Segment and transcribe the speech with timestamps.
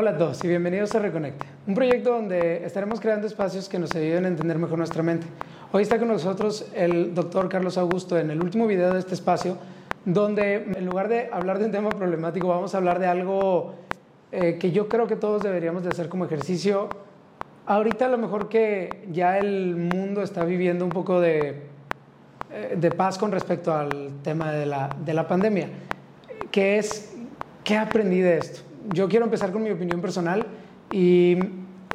[0.00, 3.94] Hola a todos y bienvenidos a Reconecte, un proyecto donde estaremos creando espacios que nos
[3.94, 5.26] ayuden a entender mejor nuestra mente.
[5.72, 9.58] Hoy está con nosotros el doctor Carlos Augusto en el último video de este espacio,
[10.06, 13.74] donde en lugar de hablar de un tema problemático, vamos a hablar de algo
[14.32, 16.88] eh, que yo creo que todos deberíamos de hacer como ejercicio.
[17.66, 21.64] Ahorita a lo mejor que ya el mundo está viviendo un poco de,
[22.50, 25.68] eh, de paz con respecto al tema de la, de la pandemia,
[26.50, 27.14] que es,
[27.62, 28.69] ¿qué aprendí de esto?
[28.92, 30.46] Yo quiero empezar con mi opinión personal
[30.90, 31.36] y,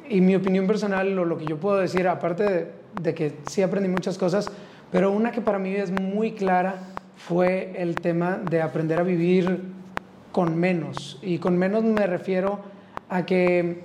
[0.08, 2.72] y mi opinión personal, o lo que yo puedo decir, aparte de,
[3.02, 4.50] de, que sí aprendí muchas cosas,
[4.90, 6.76] pero una que para mí es muy clara
[7.16, 9.62] fue el tema de aprender a vivir
[10.32, 11.18] con menos.
[11.22, 12.60] Y con menos me refiero
[13.08, 13.84] a que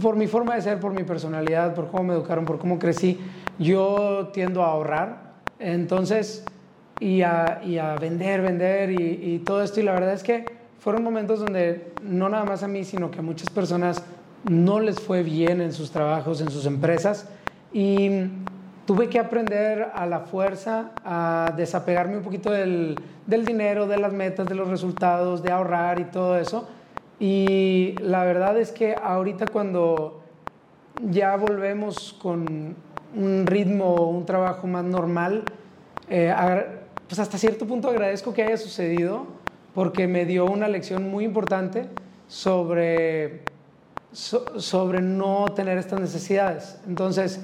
[0.00, 3.20] por mi forma de ser, por mi personalidad, por cómo me educaron, por cómo crecí,
[3.58, 5.34] yo tiendo a ahorrar.
[5.58, 6.44] Entonces,
[7.00, 9.80] y a, y a vender, vender y, y todo esto.
[9.80, 13.18] Y la verdad es que fueron momentos donde no nada más a mí, sino que
[13.18, 14.02] a muchas personas
[14.48, 17.28] no les fue bien en sus trabajos, en sus empresas.
[17.72, 18.08] Y
[18.86, 22.96] tuve que aprender a la fuerza a desapegarme un poquito del,
[23.26, 26.68] del, dinero, de las metas, de los resultados, de ahorrar y todo eso.
[27.18, 30.22] Y la verdad es que ahorita cuando
[31.10, 32.76] ya volvemos con
[33.14, 35.44] un ritmo, un trabajo más normal,
[36.08, 36.32] eh,
[37.08, 39.26] pues hasta cierto punto agradezco que haya sucedido
[39.76, 41.84] porque me dio una lección muy importante
[42.28, 43.42] sobre,
[44.10, 46.80] so, sobre no tener estas necesidades.
[46.88, 47.42] Entonces,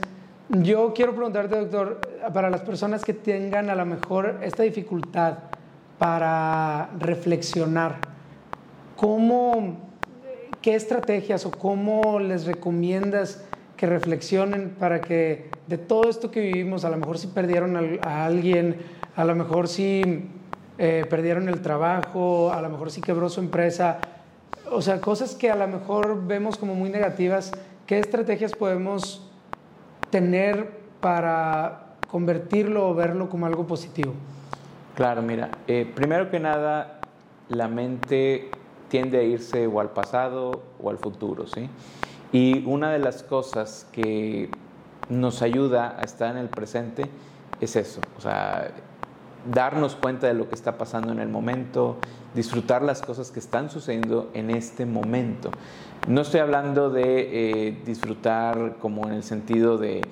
[0.49, 2.01] yo quiero preguntarte, doctor,
[2.33, 5.41] para las personas que tengan a lo mejor esta dificultad
[5.99, 7.99] para reflexionar,
[8.97, 9.91] ¿cómo,
[10.63, 13.45] ¿qué estrategias o cómo les recomiendas
[13.77, 18.25] que reflexionen para que de todo esto que vivimos, a lo mejor si perdieron a
[18.25, 18.79] alguien,
[19.17, 20.31] a lo mejor si
[20.85, 23.99] eh, perdieron el trabajo, a lo mejor sí quebró su empresa,
[24.69, 27.53] o sea, cosas que a lo mejor vemos como muy negativas,
[27.87, 29.31] ¿qué estrategias podemos
[30.11, 34.13] tener para convertirlo o verlo como algo positivo?
[34.97, 37.01] Claro, mira, eh, primero que nada,
[37.49, 38.51] la mente
[38.89, 41.71] tiende a irse o al pasado o al futuro, ¿sí?
[42.33, 44.51] Y una de las cosas que
[45.09, 47.09] nos ayuda a estar en el presente
[47.61, 48.73] es eso, o sea,
[49.51, 51.97] darnos cuenta de lo que está pasando en el momento,
[52.35, 55.51] disfrutar las cosas que están sucediendo en este momento.
[56.09, 60.03] No estoy hablando de eh, disfrutar como en el sentido de,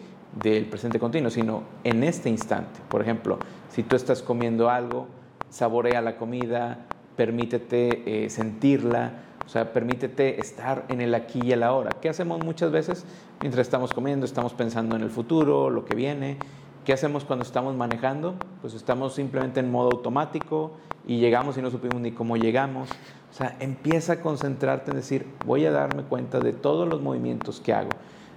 [0.43, 2.81] del presente continuo, sino en este instante.
[2.89, 3.39] Por ejemplo,
[3.69, 5.07] si tú estás comiendo algo,
[5.49, 6.87] saborea la comida,
[7.17, 9.13] permítete eh, sentirla,
[9.45, 11.91] o sea, permítete estar en el aquí y el ahora.
[12.01, 13.05] ¿Qué hacemos muchas veces
[13.41, 14.25] mientras estamos comiendo?
[14.25, 16.39] Estamos pensando en el futuro, lo que viene,
[16.85, 18.37] ¿Qué hacemos cuando estamos manejando?
[18.63, 20.73] Pues estamos simplemente en modo automático
[21.07, 22.89] y llegamos y no supimos ni cómo llegamos.
[23.31, 27.61] O sea, empieza a concentrarte en decir, voy a darme cuenta de todos los movimientos
[27.61, 27.91] que hago.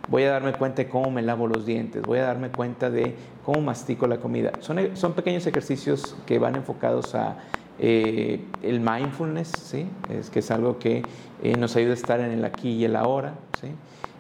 [0.09, 3.15] Voy a darme cuenta de cómo me lavo los dientes, voy a darme cuenta de
[3.45, 4.51] cómo mastico la comida.
[4.59, 7.37] Son, son pequeños ejercicios que van enfocados a
[7.79, 9.87] eh, el mindfulness, ¿sí?
[10.09, 11.03] es que es algo que
[11.41, 13.35] eh, nos ayuda a estar en el aquí y el ahora.
[13.61, 13.69] ¿sí?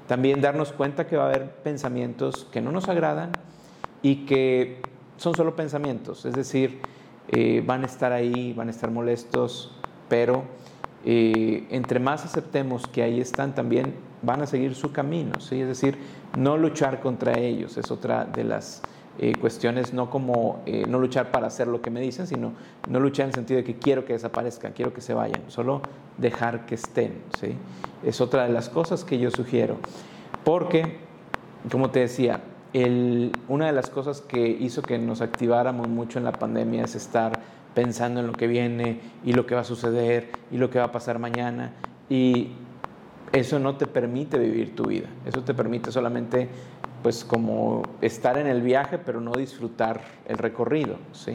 [0.07, 3.33] También darnos cuenta que va a haber pensamientos que no nos agradan,
[4.03, 4.81] y que
[5.17, 6.79] son solo pensamientos, es decir,
[7.29, 9.71] eh, van a estar ahí, van a estar molestos,
[10.09, 10.43] pero
[11.05, 15.59] eh, entre más aceptemos que ahí están también, van a seguir su camino, ¿sí?
[15.59, 15.97] es decir,
[16.37, 18.81] no luchar contra ellos, es otra de las
[19.19, 22.53] eh, cuestiones, no como eh, no luchar para hacer lo que me dicen, sino
[22.87, 25.81] no luchar en el sentido de que quiero que desaparezcan, quiero que se vayan, solo
[26.17, 27.53] dejar que estén, ¿sí?
[28.03, 29.75] es otra de las cosas que yo sugiero,
[30.45, 30.99] porque,
[31.69, 32.39] como te decía,
[32.73, 37.39] una de las cosas que hizo que nos activáramos mucho en la pandemia es estar
[37.75, 40.85] pensando en lo que viene y lo que va a suceder y lo que va
[40.85, 41.71] a pasar mañana.
[42.09, 42.49] Y
[43.31, 45.07] eso no te permite vivir tu vida.
[45.25, 46.49] Eso te permite solamente,
[47.01, 51.31] pues, como estar en el viaje, pero no disfrutar el recorrido, ¿sí?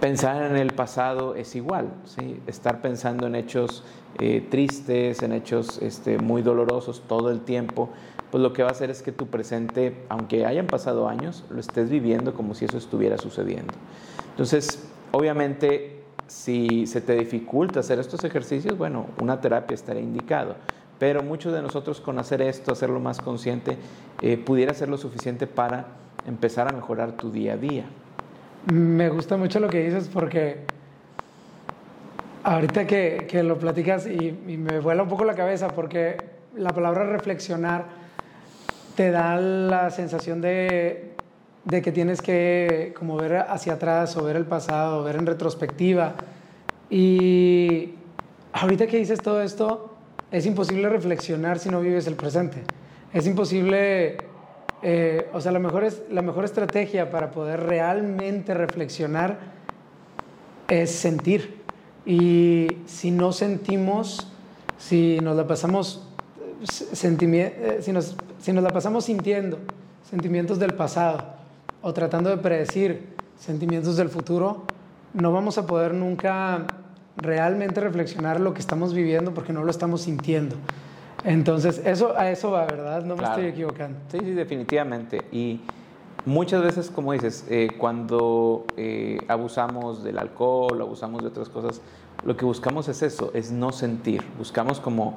[0.00, 2.40] Pensar en el pasado es igual, ¿sí?
[2.46, 3.82] Estar pensando en hechos
[4.20, 7.90] eh, tristes, en hechos este, muy dolorosos todo el tiempo,
[8.30, 11.58] pues lo que va a hacer es que tu presente, aunque hayan pasado años, lo
[11.58, 13.74] estés viviendo como si eso estuviera sucediendo.
[14.30, 20.54] Entonces, obviamente, si se te dificulta hacer estos ejercicios, bueno, una terapia estaría indicado.
[21.00, 23.78] Pero muchos de nosotros con hacer esto, hacerlo más consciente,
[24.20, 25.86] eh, pudiera ser lo suficiente para
[26.26, 27.86] empezar a mejorar tu día a día.
[28.70, 30.58] Me gusta mucho lo que dices porque
[32.44, 36.18] ahorita que, que lo platicas y, me vuela un poco la cabeza porque
[36.54, 37.86] la palabra reflexionar
[38.94, 41.12] te da la sensación de,
[41.64, 46.14] de, que tienes que como ver hacia atrás o ver el pasado, ver en retrospectiva.
[46.90, 47.94] Y
[48.52, 49.94] ahorita que dices todo esto,
[50.30, 52.64] es imposible reflexionar si no vives el presente.
[53.14, 54.18] Es imposible,
[54.82, 59.38] eh, o sea, la mejor, es, la mejor estrategia para poder realmente reflexionar
[60.68, 61.62] es sentir.
[62.06, 64.28] Y si no sentimos,
[64.78, 66.08] si nos la pasamos,
[66.62, 69.58] eh, si nos, si nos la pasamos sintiendo
[70.08, 71.34] sentimientos del pasado
[71.82, 73.08] o tratando de predecir
[73.38, 74.64] sentimientos del futuro,
[75.12, 76.66] no vamos a poder nunca
[77.16, 80.56] realmente reflexionar lo que estamos viviendo porque no lo estamos sintiendo.
[81.24, 83.04] Entonces, eso, a eso va, ¿verdad?
[83.04, 83.98] No me estoy equivocando.
[84.10, 85.24] Sí, sí, definitivamente.
[85.32, 85.60] Y
[86.24, 91.80] muchas veces, como dices, eh, cuando eh, abusamos del alcohol, abusamos de otras cosas,
[92.24, 94.24] lo que buscamos es eso, es no sentir.
[94.38, 95.16] Buscamos como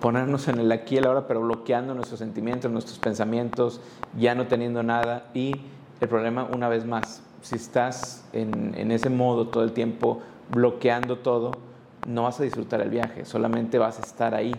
[0.00, 3.80] ponernos en el aquí y el ahora, pero bloqueando nuestros sentimientos, nuestros pensamientos,
[4.18, 5.26] ya no teniendo nada.
[5.34, 5.52] Y
[6.00, 10.20] el problema, una vez más, si estás en, en ese modo todo el tiempo,
[10.52, 11.52] bloqueando todo,
[12.06, 14.54] no vas a disfrutar el viaje, solamente vas a estar ahí.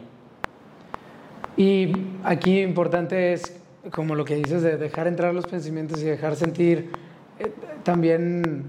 [1.55, 3.55] Y aquí importante es,
[3.91, 6.91] como lo que dices, de dejar entrar los pensamientos y dejar sentir
[7.39, 7.51] eh,
[7.83, 8.65] también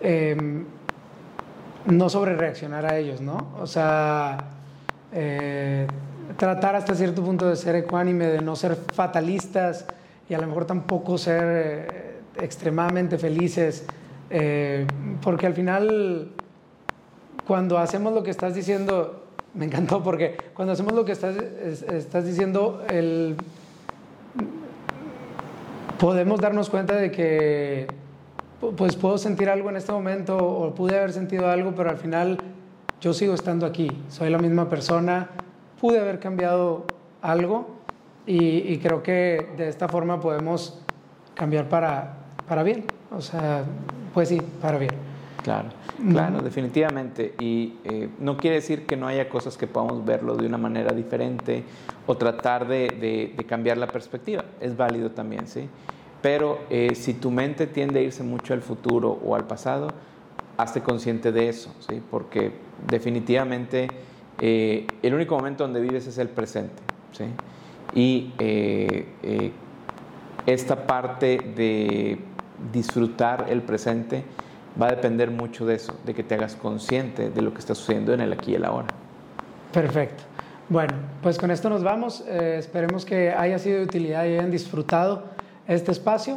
[0.00, 0.64] em,
[1.86, 3.52] no sobre reaccionar a ellos, ¿no?
[3.58, 4.50] O sea,
[5.12, 5.86] eh,
[6.36, 9.86] tratar hasta cierto punto de ser ecuánime, de no ser fatalistas
[10.28, 13.84] y a lo mejor tampoco ser eh, extremadamente felices
[15.22, 16.32] porque al final,
[17.46, 22.24] cuando hacemos lo que estás diciendo, me encantó porque cuando hacemos lo que estás, estás
[22.24, 22.82] diciendo,
[25.98, 27.86] podemos darnos cuenta de que
[28.76, 32.38] pues puedo sentir algo en este momento o pude haber sentido algo, pero al final
[33.00, 35.28] yo sigo estando aquí, soy la misma persona,
[35.80, 36.84] pude haber cambiado
[37.22, 37.76] algo
[38.26, 40.80] y, y creo que de esta forma podemos
[41.34, 42.16] cambiar para,
[42.48, 42.84] para bien.
[43.10, 43.64] O sea,
[44.12, 45.07] pues sí, para bien.
[45.48, 45.70] Claro,
[46.10, 47.34] claro, definitivamente.
[47.38, 50.92] Y eh, no quiere decir que no haya cosas que podamos verlo de una manera
[50.92, 51.64] diferente
[52.06, 54.44] o tratar de, cambiar la perspectiva.
[54.60, 55.66] Es válido también, ¿sí?
[56.20, 59.88] Pero eh, si tu mente tiende a irse mucho al futuro o al pasado,
[60.58, 62.02] hazte consciente de eso, ¿sí?
[62.10, 62.52] Porque
[62.86, 63.88] definitivamente
[64.40, 67.24] eh, el único momento donde vives es el presente, ¿sí?
[67.94, 68.34] Y
[70.44, 72.18] esta parte de
[72.70, 74.24] disfrutar el presente
[74.80, 77.74] va a depender mucho de eso, de que te hagas consciente de lo que está
[77.74, 78.88] sucediendo en el aquí y el ahora.
[79.72, 80.24] Perfecto.
[80.68, 82.24] Bueno, pues con esto nos vamos.
[82.28, 85.24] Eh, esperemos que haya sido de utilidad y hayan disfrutado
[85.66, 86.36] este espacio.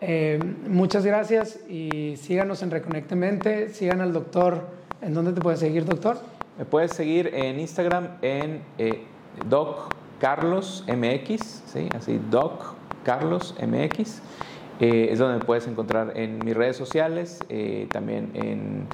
[0.00, 3.68] Eh, muchas gracias y síganos en Reconectemente.
[3.68, 4.66] Sigan al doctor.
[5.02, 6.18] ¿En dónde te puedes seguir, doctor?
[6.58, 9.04] Me puedes seguir en Instagram en eh,
[9.48, 11.88] Doc Carlos MX, ¿sí?
[11.96, 12.74] así Doc
[13.04, 14.20] Carlos MX.
[14.80, 18.86] Eh, es donde me puedes encontrar en mis redes sociales, eh, también en,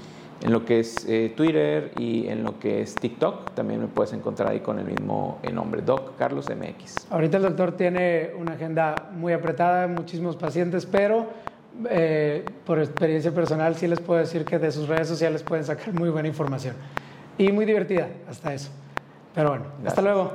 [0.42, 3.52] en, lo que es eh, Twitter y en lo que es TikTok.
[3.52, 7.06] También me puedes encontrar ahí con el mismo nombre, Doc Carlos MX.
[7.10, 11.28] Ahorita el doctor tiene una agenda muy apretada, muchísimos pacientes, pero
[12.64, 16.08] por experiencia personal sí les puedo decir que de sus redes sociales pueden sacar muy
[16.08, 16.74] buena información.
[17.38, 18.70] Y muy divertida, hasta eso.
[19.34, 20.32] Pero bueno, hasta luego.